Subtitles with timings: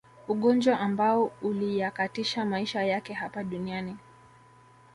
[0.27, 3.97] Ugonjwa ambao uliyakatisha maisha yake hapa duniani